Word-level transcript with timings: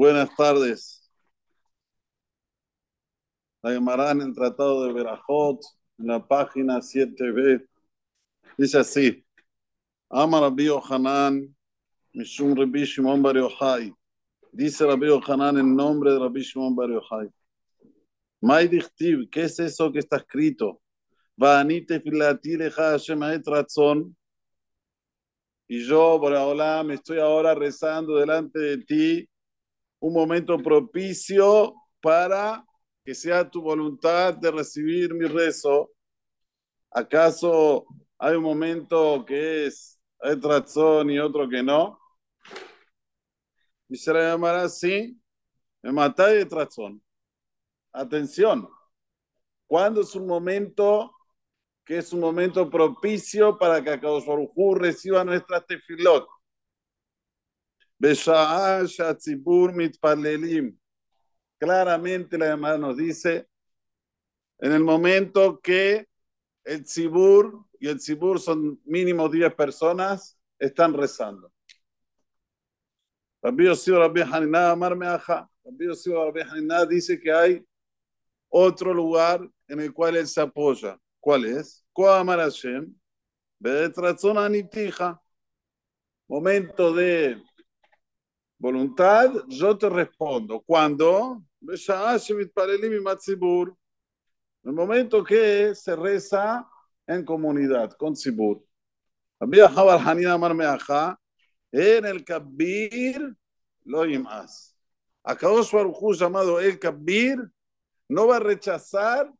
Buenas 0.00 0.30
tardes. 0.36 1.10
La 3.62 3.74
en 4.12 4.20
el 4.20 4.32
Tratado 4.32 4.84
de 4.84 4.92
Berajot, 4.92 5.60
en 5.98 6.06
la 6.06 6.24
página 6.24 6.78
7b, 6.78 7.66
dice 8.56 8.78
así: 8.78 9.26
Ama 10.08 10.38
Rabbi 10.42 10.66
Yohanan, 10.66 11.52
Mishum 12.12 12.54
Rabbi 12.54 12.84
Shimon 12.84 13.20
Bar 13.20 13.38
Yochai. 13.38 13.92
Dice 14.52 14.86
Rabbi 14.86 15.08
Yohanan 15.08 15.58
en 15.58 15.74
nombre 15.74 16.12
de 16.12 16.20
Rabbi 16.20 16.42
Shimon 16.42 16.76
Bar 16.76 16.90
Yochai. 16.90 17.28
May 18.40 18.68
dichtiv, 18.68 19.28
¿qué 19.28 19.42
es 19.42 19.58
eso 19.58 19.90
que 19.90 19.98
está 19.98 20.18
escrito? 20.18 20.80
Vanite 21.36 22.00
Hashem. 22.70 24.14
Y 25.66 25.84
yo, 25.84 26.20
por 26.20 26.36
ahora, 26.36 26.84
me 26.84 26.94
estoy 26.94 27.18
ahora 27.18 27.52
rezando 27.52 28.14
delante 28.14 28.60
de 28.60 28.78
ti 28.78 29.28
un 30.00 30.12
momento 30.12 30.58
propicio 30.58 31.74
para 32.00 32.64
que 33.04 33.14
sea 33.14 33.48
tu 33.48 33.62
voluntad 33.62 34.34
de 34.34 34.50
recibir 34.50 35.14
mi 35.14 35.26
rezo. 35.26 35.90
¿Acaso 36.90 37.86
hay 38.18 38.36
un 38.36 38.42
momento 38.42 39.24
que 39.24 39.66
es 39.66 39.98
hay 40.20 40.34
razón 40.40 41.10
y 41.10 41.18
otro 41.18 41.48
que 41.48 41.62
no? 41.62 41.98
Y 43.88 43.96
se 43.96 44.12
le 44.12 44.20
llamará 44.20 44.62
así, 44.62 45.18
me 45.82 45.92
matáis 45.92 46.48
de 46.48 46.56
razón. 46.56 47.02
Atención, 47.92 48.68
¿cuándo 49.66 50.02
es 50.02 50.14
un 50.14 50.26
momento 50.26 51.14
que 51.84 51.98
es 51.98 52.12
un 52.12 52.20
momento 52.20 52.68
propicio 52.68 53.56
para 53.56 53.82
que 53.82 53.90
Akadosh 53.90 54.26
reciba 54.76 55.24
nuestra 55.24 55.64
tefilot? 55.64 56.28
Claramente 61.58 62.38
la 62.38 62.46
llamada 62.46 62.78
nos 62.78 62.96
dice, 62.96 63.48
en 64.58 64.72
el 64.72 64.84
momento 64.84 65.60
que 65.60 66.06
el 66.64 66.84
tzibur 66.84 67.66
y 67.80 67.88
el 67.88 67.98
tzibur 67.98 68.40
son 68.40 68.80
mínimo 68.84 69.28
10 69.28 69.54
personas, 69.54 70.38
están 70.58 70.94
rezando. 70.94 71.52
Rabbi 73.42 73.66
Yosef 73.66 73.94
Rabbi 73.94 74.20
Hanina 74.22 74.70
Amar 74.70 74.96
Meaja. 74.96 75.48
Rabbi 75.64 75.86
Yosef 75.86 76.12
Rabbi 76.12 76.40
Hanina 76.40 76.84
dice 76.84 77.18
que 77.20 77.32
hay 77.32 77.64
otro 78.48 78.92
lugar 78.92 79.48
en 79.68 79.80
el 79.80 79.92
cual 79.92 80.16
él 80.16 80.26
se 80.26 80.40
apoya. 80.40 80.98
¿Cuál 81.20 81.44
es? 81.44 81.84
Koamar 81.92 82.38
Hashem, 82.38 82.94
Bedetratzon 83.58 84.38
Anitija. 84.38 85.20
Momento 86.28 86.92
de 86.92 87.42
voluntad, 88.58 89.32
yo 89.48 89.76
te 89.78 89.88
respondo. 89.88 90.60
¿Cuándo? 90.60 91.42
En 91.60 91.80
el 94.64 94.72
momento 94.72 95.24
que 95.24 95.74
se 95.74 95.96
reza 95.96 96.68
en 97.06 97.24
comunidad, 97.24 97.92
con 97.92 98.14
Tzibur. 98.14 98.62
Había 99.40 99.68
Jabar 99.68 100.00
Hanina 100.06 100.36
Marmeaja, 100.36 101.18
en 101.72 102.04
el 102.04 102.24
Kabir, 102.24 103.34
lo 103.84 104.04
su 105.64 105.78
arujú 105.78 106.14
llamado 106.14 106.60
el 106.60 106.78
Kabir, 106.78 107.38
no 108.08 108.26
va 108.26 108.36
a 108.36 108.40
rechazar 108.40 109.32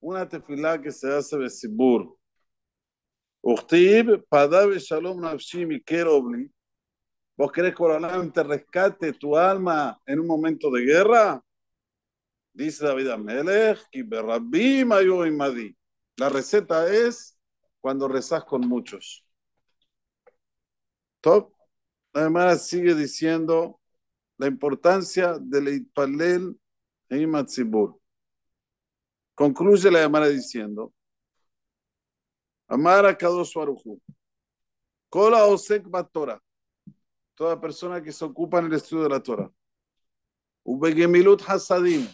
una 0.00 0.28
tefilá 0.28 0.80
que 0.80 0.92
se 0.92 1.12
hace 1.12 1.36
de 1.38 1.48
Tzibur. 1.48 2.16
Uchtib, 3.42 4.24
Padav 4.28 4.72
Shalom 4.78 5.20
Nafshi 5.20 5.64
Mikerobli. 5.64 6.50
¿Vos 7.36 7.52
querés 7.52 7.74
que 7.74 8.30
te 8.32 8.42
rescate 8.42 9.12
tu 9.12 9.36
alma 9.36 10.00
en 10.06 10.20
un 10.20 10.26
momento 10.26 10.70
de 10.70 10.82
guerra? 10.82 11.44
Dice 12.54 12.86
David 12.86 13.08
Amelech, 13.08 13.86
la 16.16 16.28
receta 16.30 16.90
es 16.90 17.38
cuando 17.78 18.08
rezás 18.08 18.42
con 18.44 18.62
muchos. 18.62 19.22
Top. 21.20 21.52
Hermana 22.14 22.56
sigue 22.56 22.94
diciendo 22.94 23.78
la 24.38 24.46
importancia 24.46 25.36
del 25.38 25.68
Itpalel 25.68 26.58
e 27.10 27.18
Imatzibur. 27.18 28.00
Concluye 29.34 29.90
la 29.90 30.00
hermana 30.00 30.28
diciendo: 30.28 30.94
Amar 32.66 33.04
a 33.04 33.14
Kadosh 33.14 33.52
Baruchu. 33.52 34.00
Kola 35.10 35.44
Osek 35.44 35.86
Batora 35.86 36.42
toda 37.36 37.60
persona 37.60 38.02
que 38.02 38.10
se 38.10 38.24
ocupa 38.24 38.58
en 38.58 38.66
el 38.66 38.72
estudio 38.72 39.04
de 39.04 39.10
la 39.10 39.22
Torah. 39.22 39.52
Ubegemilut 40.64 41.42
Hasadim 41.46 42.08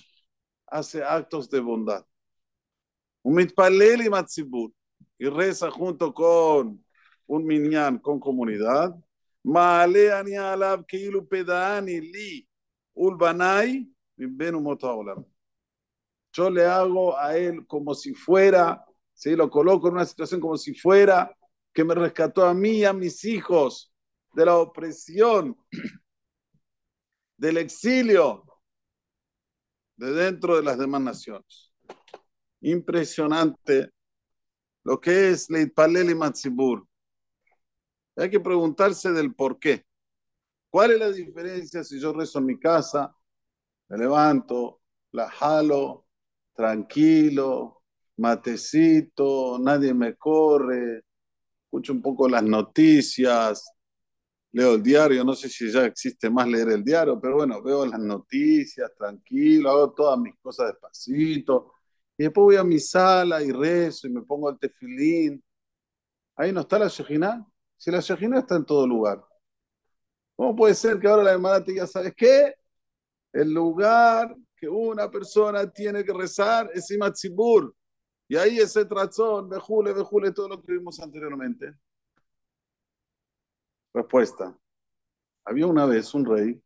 hace 0.66 1.02
actos 1.02 1.48
de 1.48 1.60
bondad. 1.60 2.04
Umitpalel 3.22 4.02
y 4.02 4.10
Matzibur 4.10 4.72
y 5.18 5.28
reza 5.28 5.70
junto 5.70 6.12
con 6.12 6.84
un 7.26 7.46
minyan, 7.46 7.98
con 7.98 8.18
comunidad. 8.18 8.94
Maale 9.44 10.12
ani 10.12 10.36
alab 10.36 10.84
keilu 10.86 11.26
pedani 11.26 12.00
li 12.00 12.48
ulbanai. 12.94 13.88
Yo 16.32 16.50
le 16.50 16.64
hago 16.66 17.16
a 17.18 17.36
él 17.36 17.66
como 17.66 17.94
si 17.94 18.14
fuera, 18.14 18.84
¿sí? 19.14 19.34
lo 19.34 19.50
coloco 19.50 19.88
en 19.88 19.94
una 19.94 20.04
situación 20.04 20.40
como 20.40 20.56
si 20.56 20.74
fuera 20.74 21.36
que 21.72 21.84
me 21.84 21.94
rescató 21.94 22.44
a 22.44 22.54
mí 22.54 22.78
y 22.78 22.84
a 22.84 22.92
mis 22.92 23.24
hijos 23.24 23.91
de 24.34 24.46
la 24.46 24.56
opresión, 24.56 25.56
del 27.36 27.56
exilio 27.58 28.44
de 29.96 30.12
dentro 30.12 30.56
de 30.56 30.62
las 30.62 30.78
demás 30.78 31.02
naciones. 31.02 31.72
Impresionante 32.60 33.90
lo 34.84 35.00
que 35.00 35.30
es 35.30 35.50
Leitpalel 35.50 36.10
y 36.10 36.14
Matzibur. 36.14 36.86
Hay 38.16 38.30
que 38.30 38.40
preguntarse 38.40 39.12
del 39.12 39.34
por 39.34 39.58
qué. 39.58 39.84
¿Cuál 40.70 40.92
es 40.92 40.98
la 40.98 41.10
diferencia 41.10 41.84
si 41.84 42.00
yo 42.00 42.12
rezo 42.12 42.38
en 42.38 42.46
mi 42.46 42.58
casa, 42.58 43.14
me 43.88 43.98
levanto, 43.98 44.80
la 45.12 45.30
jalo, 45.30 46.06
tranquilo, 46.54 47.82
matecito, 48.16 49.58
nadie 49.58 49.92
me 49.94 50.16
corre, 50.16 51.02
escucho 51.64 51.92
un 51.92 52.02
poco 52.02 52.28
las 52.28 52.42
noticias, 52.42 53.70
leo 54.52 54.74
el 54.74 54.82
diario, 54.82 55.24
no 55.24 55.34
sé 55.34 55.48
si 55.48 55.70
ya 55.70 55.86
existe 55.86 56.28
más 56.30 56.46
leer 56.46 56.68
el 56.68 56.84
diario, 56.84 57.18
pero 57.20 57.36
bueno, 57.36 57.62
veo 57.62 57.86
las 57.86 58.00
noticias, 58.00 58.92
tranquilo, 58.96 59.70
hago 59.70 59.92
todas 59.92 60.18
mis 60.18 60.34
cosas 60.40 60.68
despacito, 60.68 61.72
y 62.16 62.24
después 62.24 62.44
voy 62.44 62.56
a 62.56 62.64
mi 62.64 62.78
sala 62.78 63.42
y 63.42 63.50
rezo 63.50 64.06
y 64.06 64.10
me 64.10 64.22
pongo 64.22 64.50
el 64.50 64.58
tefilín. 64.58 65.42
Ahí 66.36 66.52
no 66.52 66.60
está 66.60 66.78
la 66.78 66.88
Shejina. 66.88 67.44
Si 67.76 67.90
la 67.90 68.00
Shejina 68.00 68.38
está 68.38 68.56
en 68.56 68.64
todo 68.64 68.86
lugar. 68.86 69.24
¿Cómo 70.36 70.54
puede 70.54 70.74
ser 70.74 70.98
que 70.98 71.08
ahora 71.08 71.24
la 71.24 71.32
hermana 71.32 71.64
te 71.64 71.72
diga, 71.72 71.86
¿sabes 71.86 72.14
qué? 72.16 72.54
El 73.32 73.52
lugar 73.52 74.36
que 74.56 74.68
una 74.68 75.10
persona 75.10 75.70
tiene 75.70 76.04
que 76.04 76.12
rezar 76.12 76.70
es 76.74 76.90
Imatzibur. 76.90 77.74
Y 78.28 78.36
ahí 78.36 78.58
ese 78.58 78.84
trazón, 78.84 79.48
bejule, 79.48 79.92
bejule, 79.92 80.32
todo 80.32 80.48
lo 80.48 80.62
que 80.62 80.72
vimos 80.72 81.00
anteriormente. 81.00 81.74
Respuesta. 83.94 84.56
Había 85.44 85.66
una 85.66 85.86
vez 85.86 86.14
un 86.14 86.24
rey 86.24 86.62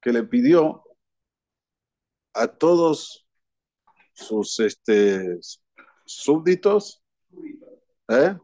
que 0.00 0.12
le 0.12 0.22
pidió 0.24 0.84
a 2.34 2.46
todos 2.46 3.26
sus 4.12 4.60
este, 4.60 5.38
súbditos, 6.04 7.02
¿eh? 8.08 8.36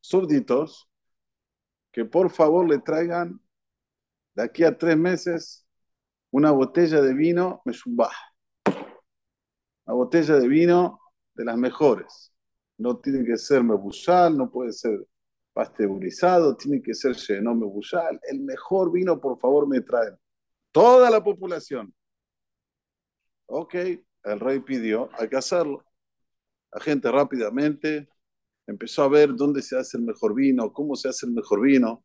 súbditos, 0.00 0.88
que 1.92 2.04
por 2.04 2.30
favor 2.30 2.68
le 2.68 2.78
traigan 2.78 3.40
de 4.34 4.42
aquí 4.42 4.64
a 4.64 4.76
tres 4.76 4.96
meses 4.96 5.66
una 6.30 6.50
botella 6.50 7.00
de 7.00 7.14
vino 7.14 7.62
Meshumbah. 7.64 8.12
Una 9.86 9.94
botella 9.94 10.36
de 10.36 10.48
vino 10.48 11.00
de 11.34 11.44
las 11.44 11.56
mejores. 11.56 12.32
No 12.78 12.98
tiene 12.98 13.24
que 13.24 13.38
ser 13.38 13.62
mebushal, 13.62 14.36
no 14.36 14.50
puede 14.50 14.72
ser 14.72 15.06
pasteurizado, 15.56 16.54
tiene 16.54 16.82
que 16.82 16.92
ser 16.92 17.14
Shenome 17.14 17.64
Bushal. 17.64 18.20
El 18.28 18.40
mejor 18.40 18.92
vino, 18.92 19.18
por 19.18 19.38
favor, 19.38 19.66
me 19.66 19.80
traen. 19.80 20.14
Toda 20.70 21.08
la 21.08 21.24
población. 21.24 21.94
Ok, 23.46 23.74
el 23.74 24.40
rey 24.40 24.60
pidió, 24.60 25.08
hay 25.14 25.30
que 25.30 25.36
hacerlo. 25.36 25.82
La 26.70 26.80
gente 26.82 27.10
rápidamente 27.10 28.06
empezó 28.66 29.04
a 29.04 29.08
ver 29.08 29.34
dónde 29.34 29.62
se 29.62 29.78
hace 29.78 29.96
el 29.96 30.02
mejor 30.02 30.34
vino, 30.34 30.70
cómo 30.74 30.94
se 30.94 31.08
hace 31.08 31.24
el 31.24 31.32
mejor 31.32 31.62
vino. 31.62 32.04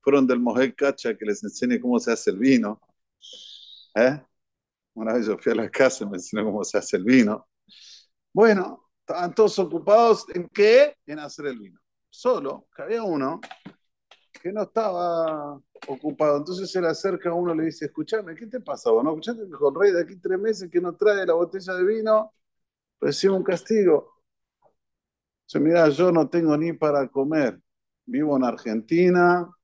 Fueron 0.00 0.26
del 0.26 0.40
Mojel 0.40 0.74
Cacha 0.74 1.14
que 1.14 1.26
les 1.26 1.44
enseñe 1.44 1.78
cómo 1.78 1.98
se 2.00 2.12
hace 2.12 2.30
el 2.30 2.38
vino. 2.38 2.80
¿Eh? 3.94 4.22
Una 4.94 5.12
vez 5.12 5.26
yo 5.26 5.36
fui 5.36 5.52
a 5.52 5.56
la 5.56 5.68
casa 5.68 6.04
y 6.04 6.06
me 6.06 6.16
enseñó 6.16 6.46
cómo 6.46 6.64
se 6.64 6.78
hace 6.78 6.96
el 6.96 7.04
vino. 7.04 7.46
Bueno, 8.32 8.88
estaban 9.00 9.34
todos 9.34 9.58
ocupados 9.58 10.24
en 10.34 10.48
qué? 10.48 10.96
En 11.04 11.18
hacer 11.18 11.48
el 11.48 11.58
vino. 11.58 11.78
Solo 12.16 12.66
que 12.74 12.80
había 12.80 13.02
uno 13.02 13.42
que 14.40 14.50
no 14.50 14.62
estaba 14.62 15.60
ocupado. 15.86 16.38
Entonces 16.38 16.70
se 16.70 16.80
le 16.80 16.88
acerca 16.88 17.28
a 17.28 17.34
uno 17.34 17.52
y 17.54 17.58
le 17.58 17.64
dice, 17.64 17.84
escúchame, 17.84 18.34
¿qué 18.34 18.46
te 18.46 18.58
pasa 18.60 18.90
vos? 18.90 19.04
¿No 19.04 19.10
escuchaste 19.10 19.42
que 19.42 19.48
el 19.50 19.74
rey 19.78 19.92
de 19.92 20.00
aquí 20.00 20.16
tres 20.16 20.38
meses 20.38 20.70
que 20.70 20.80
no 20.80 20.96
trae 20.96 21.26
la 21.26 21.34
botella 21.34 21.74
de 21.74 21.84
vino 21.84 22.32
recibe 23.02 23.34
un 23.34 23.42
castigo? 23.42 24.14
Dice, 25.46 25.60
mira, 25.60 25.90
yo 25.90 26.10
no 26.10 26.26
tengo 26.30 26.56
ni 26.56 26.72
para 26.72 27.06
comer. 27.08 27.60
Vivo 28.06 28.34
en 28.38 28.44
Argentina, 28.44 29.54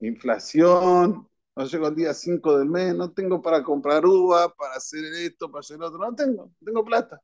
inflación, 0.00 1.28
no 1.54 1.64
llego 1.64 1.86
al 1.86 1.94
día 1.94 2.14
5 2.14 2.58
del 2.58 2.68
mes, 2.68 2.96
no 2.96 3.12
tengo 3.12 3.40
para 3.40 3.62
comprar 3.62 4.04
uva, 4.04 4.52
para 4.52 4.74
hacer 4.74 5.04
esto, 5.04 5.48
para 5.48 5.60
hacer 5.60 5.80
otro, 5.80 6.00
no 6.00 6.16
tengo, 6.16 6.46
no 6.46 6.66
tengo 6.66 6.84
plata. 6.84 7.22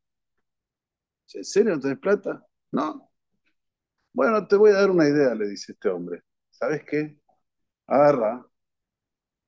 ¿En 1.35 1.45
serio 1.45 1.75
no 1.75 1.81
tenés 1.81 1.99
plata? 1.99 2.47
No. 2.71 3.08
Bueno, 4.19 4.49
te 4.49 4.57
voy 4.57 4.73
a 4.73 4.75
dar 4.75 4.91
una 4.91 5.09
idea, 5.09 5.33
le 5.33 5.47
dice 5.47 5.71
este 5.71 5.89
hombre. 5.89 6.25
¿Sabes 6.51 6.83
qué? 6.85 7.21
Agarra, 7.87 8.45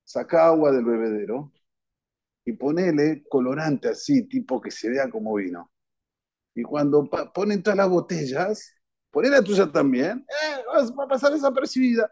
saca 0.05 0.45
agua 0.45 0.71
del 0.71 0.85
bebedero 0.85 1.51
y 2.45 2.53
ponele 2.53 3.21
colorante 3.29 3.89
así, 3.89 4.29
tipo 4.29 4.61
que 4.61 4.71
se 4.71 4.89
vea 4.89 5.09
como 5.09 5.35
vino. 5.35 5.69
Y 6.55 6.63
cuando 6.63 7.03
ponen 7.33 7.61
todas 7.61 7.75
las 7.75 7.89
botellas, 7.89 8.73
poné 9.09 9.27
la 9.27 9.41
tuya 9.41 9.69
también, 9.69 10.25
eh, 10.29 10.63
va 10.97 11.03
a 11.03 11.07
pasar 11.09 11.33
desapercibida. 11.33 12.09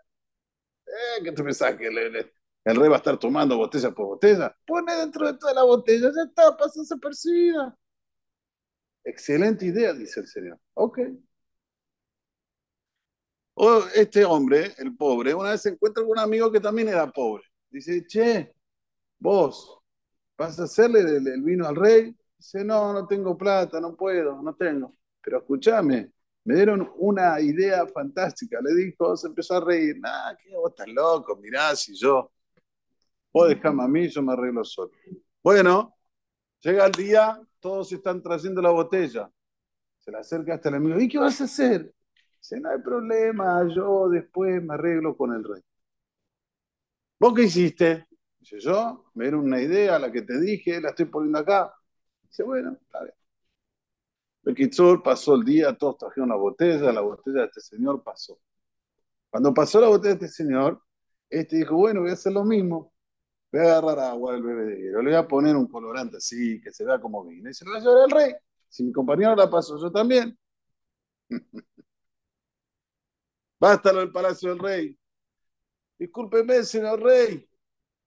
Eh, 0.85 1.23
¿Qué 1.23 1.31
te 1.31 1.41
pensás 1.41 1.77
que 1.77 1.87
el 1.87 2.75
rey 2.75 2.89
va 2.89 2.95
a 2.95 2.97
estar 2.97 3.17
tomando 3.17 3.55
botella 3.55 3.91
por 3.91 4.05
botella? 4.05 4.53
Pone 4.67 4.93
dentro 4.95 5.25
de 5.31 5.39
toda 5.39 5.53
la 5.53 5.63
botella, 5.63 6.11
ya 6.13 6.23
está, 6.23 6.57
pasa 6.57 6.81
desapercibida. 6.81 7.79
Excelente 9.05 9.65
idea, 9.65 9.93
dice 9.93 10.19
el 10.19 10.27
Señor. 10.27 10.59
Ok. 10.73 10.99
O 13.61 13.83
este 13.93 14.23
hombre, 14.23 14.73
el 14.77 14.95
pobre, 14.95 15.33
una 15.33 15.51
vez 15.51 15.63
se 15.63 15.69
encuentra 15.71 16.01
con 16.01 16.13
un 16.13 16.19
amigo 16.19 16.49
que 16.49 16.61
también 16.61 16.87
era 16.87 17.11
pobre. 17.11 17.43
Dice, 17.69 18.05
che, 18.07 18.53
vos, 19.19 19.81
¿vas 20.37 20.57
a 20.61 20.63
hacerle 20.63 21.01
el, 21.01 21.41
vino 21.41 21.67
al 21.67 21.75
rey? 21.75 22.15
Dice, 22.37 22.63
no, 22.63 22.93
no 22.93 23.05
tengo 23.05 23.37
plata, 23.37 23.81
no 23.81 23.97
puedo, 23.97 24.41
no 24.41 24.55
tengo. 24.55 24.95
Pero 25.21 25.39
escúchame, 25.39 26.13
me 26.45 26.55
dieron 26.55 26.89
una 26.99 27.41
idea 27.41 27.85
fantástica. 27.85 28.61
Le 28.61 28.73
dijo, 28.75 29.17
se 29.17 29.27
empezó 29.27 29.57
a 29.57 29.65
reír. 29.65 29.99
Nah, 29.99 30.35
que 30.35 30.55
vos 30.55 30.69
estás 30.69 30.87
loco, 30.87 31.35
mirá, 31.35 31.75
si 31.75 31.93
yo, 31.97 32.31
vos 33.33 33.49
dejame 33.49 33.83
a 33.83 33.87
mí, 33.89 34.07
yo 34.07 34.21
me 34.21 34.31
arreglo 34.31 34.63
solo. 34.63 34.91
Bueno, 35.43 35.97
llega 36.61 36.85
el 36.85 36.93
día, 36.93 37.41
todos 37.59 37.91
están 37.91 38.23
trayendo 38.23 38.61
la 38.61 38.69
botella. 38.69 39.29
Se 39.97 40.11
le 40.11 40.17
acerca 40.19 40.53
hasta 40.53 40.69
el 40.69 40.75
amigo, 40.75 40.97
¿y 40.97 41.09
qué 41.09 41.17
vas 41.17 41.41
a 41.41 41.43
hacer? 41.43 41.93
Dice, 42.39 42.59
no 42.59 42.69
hay 42.69 42.79
problema, 42.79 43.67
yo 43.73 44.09
después 44.09 44.63
me 44.63 44.73
arreglo 44.73 45.15
con 45.15 45.33
el 45.33 45.43
rey. 45.43 45.61
¿Vos 47.19 47.33
qué 47.33 47.43
hiciste? 47.43 48.07
Dice, 48.39 48.59
yo, 48.59 49.11
me 49.13 49.25
dieron 49.25 49.41
una 49.41 49.61
idea, 49.61 49.99
la 49.99 50.11
que 50.11 50.21
te 50.21 50.39
dije, 50.39 50.79
la 50.81 50.89
estoy 50.89 51.05
poniendo 51.05 51.39
acá. 51.39 51.73
Dice, 52.23 52.43
bueno, 52.43 52.77
está 52.81 53.03
bien. 53.03 53.13
El 54.45 55.01
pasó 55.03 55.35
el 55.35 55.43
día, 55.43 55.77
todos 55.77 55.97
trajeron 55.97 56.29
la 56.29 56.35
botella, 56.35 56.91
la 56.91 57.01
botella 57.01 57.41
de 57.41 57.45
este 57.45 57.61
señor 57.61 58.03
pasó. 58.03 58.39
Cuando 59.29 59.53
pasó 59.53 59.79
la 59.81 59.89
botella 59.89 60.15
de 60.15 60.25
este 60.25 60.43
señor, 60.43 60.81
este 61.29 61.57
dijo, 61.57 61.75
bueno, 61.75 62.01
voy 62.01 62.09
a 62.11 62.13
hacer 62.13 62.33
lo 62.33 62.43
mismo. 62.45 62.93
Voy 63.51 63.61
a 63.61 63.77
agarrar 63.77 63.99
agua 63.99 64.33
del 64.33 64.43
bebedero, 64.43 65.01
le 65.01 65.11
voy 65.11 65.19
a 65.19 65.27
poner 65.27 65.55
un 65.55 65.67
colorante 65.67 66.17
así, 66.17 66.61
que 66.61 66.71
se 66.71 66.85
vea 66.85 66.99
como 66.99 67.25
vino, 67.25 67.49
y 67.49 67.53
se 67.53 67.65
lo 67.65 67.71
voy 67.71 67.79
a 67.79 67.83
llevar 67.83 68.03
al 68.03 68.11
rey. 68.11 68.33
Si 68.67 68.83
mi 68.83 68.91
compañero 68.91 69.35
la 69.35 69.49
pasó, 69.49 69.79
yo 69.79 69.91
también. 69.91 70.37
Basta 73.59 73.91
lo 73.91 73.99
del 73.99 74.11
palacio 74.11 74.49
del 74.49 74.59
rey. 74.59 74.97
Discúlpeme, 75.97 76.63
señor 76.63 77.01
rey. 77.01 77.45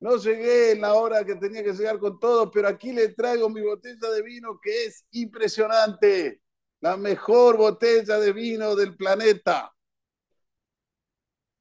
No 0.00 0.16
llegué 0.16 0.72
en 0.72 0.81
la 0.81 0.94
hora 0.94 1.25
que 1.25 1.37
tenía 1.37 1.62
que 1.62 1.75
llegar 1.75 1.99
con 1.99 2.19
todo, 2.19 2.50
pero 2.50 2.69
aquí 2.69 2.93
le 2.93 3.10
traigo 3.10 3.49
mi 3.50 3.60
botella 3.60 4.08
de 4.10 4.22
vino 4.22 4.58
que 4.60 4.87
es 4.87 5.04
impresionante. 5.12 6.40
La 6.81 6.96
mejor 6.96 7.56
botella 7.56 8.19
de 8.19 8.32
vino 8.32 8.75
del 8.75 8.96
planeta. 8.96 9.72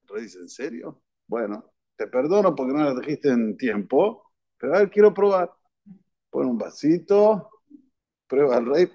El 0.04 0.10
rey 0.10 0.24
dice, 0.24 0.40
¿en 0.40 0.50
serio? 0.50 1.04
Bueno, 1.28 1.74
te 1.96 2.08
perdono 2.08 2.56
porque 2.56 2.74
no 2.74 2.84
la 2.84 3.00
dijiste 3.00 3.30
en 3.30 3.58
tiempo, 3.58 4.32
pero 4.58 4.76
a 4.76 4.80
ver, 4.80 4.90
quiero 4.90 5.14
probar. 5.14 5.54
Pone 6.30 6.50
un 6.50 6.58
vasito, 6.58 7.62
prueba 8.26 8.56
al 8.56 8.66
rey, 8.66 8.90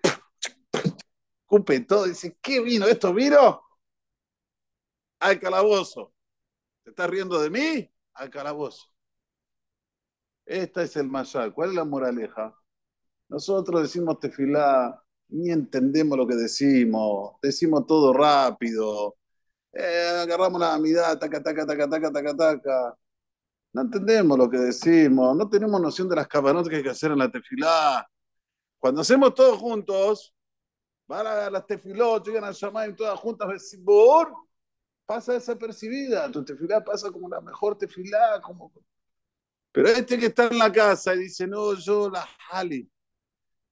cupe 1.45 1.81
todo, 1.81 2.07
dice, 2.07 2.39
¿qué 2.41 2.61
vino? 2.61 2.87
¿Esto 2.87 3.13
vino? 3.13 3.66
Al 5.21 5.39
calabozo. 5.39 6.13
¿Te 6.83 6.91
estás 6.91 7.09
riendo 7.11 7.41
de 7.41 7.51
mí? 7.51 7.91
Al 8.15 8.31
calabozo. 8.31 8.87
Esta 10.45 10.83
es 10.83 10.97
el 10.97 11.09
mayal. 11.09 11.53
¿Cuál 11.53 11.71
es 11.71 11.77
la 11.77 11.85
moraleja? 11.85 12.55
Nosotros 13.29 13.83
decimos 13.83 14.21
tefilá, 14.21 15.03
ni 15.29 15.51
entendemos 15.51 16.17
lo 16.17 16.27
que 16.27 16.37
decimos, 16.37 17.37
decimos 17.43 17.87
todo 17.87 18.13
rápido, 18.13 19.17
eh, 19.73 20.21
agarramos 20.23 20.61
la 20.61 20.75
amidad, 20.75 21.19
taca, 21.19 21.43
taca, 21.43 21.67
taca, 21.67 21.89
taca, 21.89 22.13
taca, 22.13 22.37
taca. 22.37 22.99
No 23.73 23.83
entendemos 23.83 24.39
lo 24.39 24.49
que 24.51 24.59
decimos, 24.59 25.37
no 25.37 25.49
tenemos 25.49 25.81
noción 25.81 26.09
de 26.09 26.17
las 26.17 26.29
cabanotas 26.29 26.69
que 26.71 26.77
hay 26.77 26.83
que 26.83 26.91
hacer 26.91 27.13
en 27.13 27.19
la 27.19 27.31
tefilá. 27.31 28.09
Cuando 28.79 29.03
hacemos 29.03 29.35
todos 29.35 29.59
juntos, 29.59 30.35
van 31.07 31.27
a 31.27 31.51
las 31.51 31.67
tefilot, 31.67 32.27
llegan 32.27 32.45
a 32.45 32.53
Shamayim 32.53 32.97
todas 32.97 33.19
juntas, 33.21 33.49
pasa 35.07 35.33
desapercibida. 35.33 36.31
Tu 36.31 36.45
tefilá 36.45 36.85
pasa 36.85 37.11
como 37.11 37.29
la 37.29 37.41
mejor 37.41 37.79
tefilá, 37.79 38.41
como 38.43 38.73
pero 39.77 39.89
este 39.91 40.19
que 40.19 40.27
está 40.27 40.47
en 40.47 40.57
la 40.57 40.73
casa 40.73 41.15
y 41.15 41.19
dice, 41.19 41.47
no, 41.47 41.75
yo 41.75 42.09
la 42.09 42.27
jali. 42.49 42.91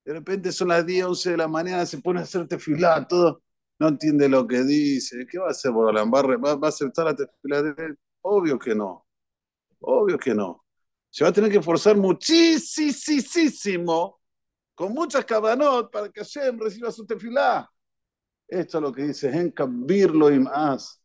De 0.04 0.12
repente 0.12 0.52
son 0.52 0.68
las 0.68 0.84
10, 0.84 1.06
11 1.06 1.30
de 1.30 1.36
la 1.38 1.48
mañana, 1.48 1.86
se 1.86 1.96
pone 1.96 2.20
a 2.20 2.24
hacer 2.24 2.46
tefilá, 2.46 3.08
todo. 3.08 3.42
No 3.78 3.88
entiende 3.88 4.28
lo 4.28 4.46
que 4.46 4.62
dice. 4.64 5.26
¿Qué 5.26 5.38
va 5.38 5.46
a 5.46 5.52
hacer 5.52 5.70
Borolán? 5.72 6.12
¿Va, 6.12 6.20
¿Va, 6.56 6.66
a 6.66 6.68
aceptar 6.68 7.06
la 7.06 7.16
tefilá? 7.16 7.62
Obvio 8.20 8.58
que 8.58 8.74
no. 8.74 9.06
Obvio 9.80 10.18
que 10.18 10.34
no. 10.34 10.66
Se 11.08 11.24
va 11.24 11.30
a 11.30 11.32
tener 11.32 11.50
que 11.50 11.56
esforzar 11.56 11.96
muchísimo, 11.96 12.60
con 14.74 14.92
muchas 14.92 15.24
cabanot, 15.24 15.90
para 15.90 16.10
que 16.10 16.20
Hashem 16.20 16.58
reciba 16.58 16.92
su 16.92 17.06
tefilá. 17.06 17.66
Esto 18.46 18.76
es 18.76 18.82
lo 18.82 18.92
que 18.92 19.04
dice 19.04 19.30
Henka 19.30 19.64
Birlo 19.66 20.28
As. 20.52 21.02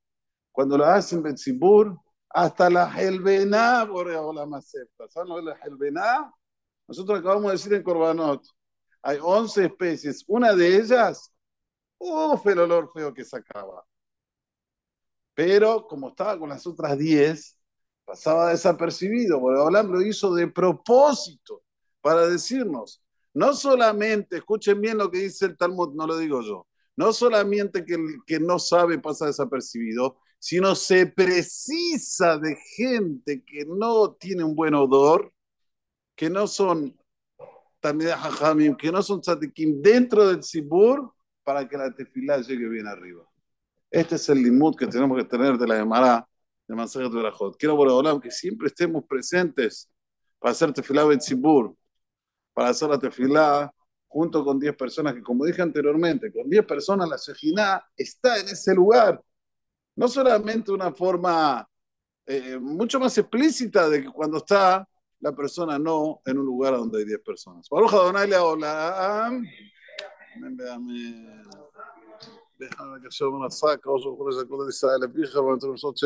Cuando 0.52 0.78
lo 0.78 0.86
hacen 0.86 1.24
Betzibur, 1.24 2.00
hasta 2.30 2.70
la 2.70 2.90
helvená, 3.00 3.86
la 3.86 4.58
acepta. 4.58 5.08
¿Saben 5.10 5.46
la 5.46 5.54
helvená? 5.64 6.32
Nosotros 6.88 7.20
acabamos 7.20 7.46
de 7.46 7.52
decir 7.52 7.74
en 7.74 7.84
Corbanot, 7.84 8.44
hay 9.02 9.18
11 9.22 9.66
especies. 9.66 10.24
Una 10.28 10.54
de 10.54 10.78
ellas, 10.78 11.32
uff, 11.98 12.46
el 12.48 12.60
olor 12.60 12.92
feo 12.94 13.14
que 13.14 13.24
sacaba. 13.24 13.86
Pero 15.34 15.88
como 15.88 16.10
estaba 16.10 16.38
con 16.38 16.50
las 16.50 16.66
otras 16.68 16.98
10, 16.98 17.58
pasaba 18.04 18.50
desapercibido. 18.50 19.40
Boreolam 19.40 19.92
lo 19.92 20.02
hizo 20.02 20.34
de 20.34 20.48
propósito 20.48 21.64
para 22.02 22.28
decirnos, 22.28 23.04
no 23.34 23.54
solamente, 23.54 24.38
escuchen 24.38 24.82
bien 24.82 24.98
lo 24.98 25.12
que 25.12 25.20
dice 25.20 25.46
el 25.46 25.58
Talmud, 25.58 25.94
no 25.94 26.08
lo 26.08 26.18
digo 26.18 26.42
yo, 26.42 26.68
no 26.96 27.14
solamente 27.14 27.86
que 27.86 27.94
el 27.94 28.18
que 28.26 28.40
no 28.40 28.58
sabe 28.58 29.00
pasa 29.00 29.28
desapercibido, 29.28 30.18
sino 30.40 30.74
se 30.74 31.06
precisa 31.06 32.38
de 32.38 32.56
gente 32.76 33.44
que 33.44 33.66
no 33.66 34.14
tiene 34.14 34.44
un 34.44 34.56
buen 34.56 34.74
odor, 34.74 35.32
que 36.16 36.30
no 36.30 36.48
son 36.48 36.96
que 37.82 38.92
no 38.92 39.02
son 39.02 39.22
tzadikim 39.22 39.82
dentro 39.82 40.28
del 40.28 40.44
sibur, 40.44 41.14
para 41.44 41.68
que 41.68 41.78
la 41.78 41.94
tefilá 41.94 42.38
llegue 42.42 42.68
bien 42.68 42.88
arriba. 42.88 43.24
Este 43.90 44.16
es 44.16 44.30
el 44.30 44.44
limud 44.44 44.76
que 44.76 44.86
tenemos 44.86 45.18
que 45.18 45.24
tener 45.24 45.58
de 45.58 45.66
la 45.66 45.78
Gemara 45.78 46.28
de 46.68 46.76
Masajet 46.76 47.12
Berajot. 47.12 47.58
Quiero 47.58 47.76
por 47.76 48.22
que 48.22 48.30
siempre 48.30 48.68
estemos 48.68 49.04
presentes 49.06 49.90
para 50.38 50.52
hacer 50.52 50.72
tefilá 50.74 51.06
ben 51.06 51.22
sibur, 51.22 51.76
para 52.54 52.70
hacer 52.70 52.90
la 52.90 53.00
tefilá 53.00 53.74
junto 54.08 54.44
con 54.44 54.60
10 54.60 54.76
personas, 54.76 55.14
que 55.14 55.24
como 55.24 55.46
dije 55.46 55.62
anteriormente, 55.62 56.32
con 56.32 56.50
10 56.50 56.66
personas 56.66 57.10
la 57.10 57.18
Sejina 57.18 57.84
está 57.96 58.38
en 58.40 58.50
ese 58.50 58.76
lugar 58.76 59.22
no 60.00 60.08
solamente 60.08 60.72
una 60.72 60.94
forma 60.94 61.68
eh, 62.26 62.58
mucho 62.58 63.02
más 63.02 63.18
explícita 63.18 63.90
de 63.90 64.04
que 64.04 64.10
cuando 64.10 64.38
está 64.38 64.88
la 65.20 65.34
persona 65.34 65.78
no 65.78 66.22
en 66.26 66.38
un 66.38 66.46
lugar 66.46 66.78
donde 66.78 67.00
hay 67.00 67.06
10 67.06 67.20
personas. 67.20 67.68